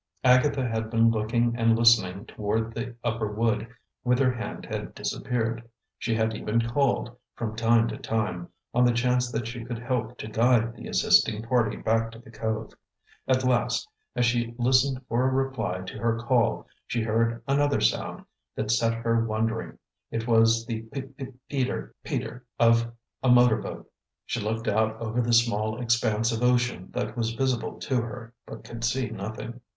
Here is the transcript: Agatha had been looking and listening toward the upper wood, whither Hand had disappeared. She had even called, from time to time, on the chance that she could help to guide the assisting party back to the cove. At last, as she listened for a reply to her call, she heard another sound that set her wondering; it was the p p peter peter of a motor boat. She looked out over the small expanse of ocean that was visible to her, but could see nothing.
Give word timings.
Agatha 0.23 0.67
had 0.67 0.89
been 0.89 1.11
looking 1.11 1.55
and 1.55 1.77
listening 1.77 2.25
toward 2.25 2.73
the 2.73 2.95
upper 3.03 3.31
wood, 3.31 3.67
whither 4.01 4.33
Hand 4.33 4.65
had 4.65 4.95
disappeared. 4.95 5.61
She 5.99 6.15
had 6.15 6.33
even 6.33 6.59
called, 6.67 7.15
from 7.35 7.55
time 7.55 7.87
to 7.89 7.97
time, 7.97 8.49
on 8.73 8.83
the 8.83 8.93
chance 8.93 9.31
that 9.31 9.45
she 9.45 9.63
could 9.63 9.77
help 9.77 10.17
to 10.17 10.27
guide 10.27 10.73
the 10.75 10.87
assisting 10.87 11.43
party 11.43 11.77
back 11.77 12.09
to 12.13 12.17
the 12.17 12.31
cove. 12.31 12.73
At 13.27 13.43
last, 13.43 13.87
as 14.15 14.25
she 14.25 14.55
listened 14.57 15.05
for 15.07 15.29
a 15.29 15.31
reply 15.31 15.81
to 15.81 15.99
her 15.99 16.17
call, 16.17 16.65
she 16.87 17.03
heard 17.03 17.43
another 17.47 17.79
sound 17.79 18.25
that 18.55 18.71
set 18.71 18.95
her 18.95 19.23
wondering; 19.23 19.77
it 20.09 20.25
was 20.25 20.65
the 20.65 20.81
p 20.91 21.01
p 21.03 21.27
peter 21.47 21.93
peter 22.03 22.43
of 22.59 22.91
a 23.21 23.29
motor 23.29 23.57
boat. 23.57 23.87
She 24.25 24.39
looked 24.39 24.67
out 24.67 24.99
over 24.99 25.21
the 25.21 25.31
small 25.31 25.79
expanse 25.79 26.31
of 26.31 26.41
ocean 26.41 26.87
that 26.89 27.15
was 27.15 27.33
visible 27.35 27.77
to 27.81 28.01
her, 28.01 28.33
but 28.47 28.63
could 28.63 28.83
see 28.83 29.11
nothing. 29.11 29.61